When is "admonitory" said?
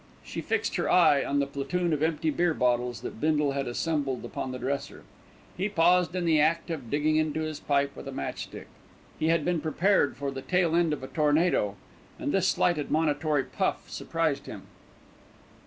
12.79-13.43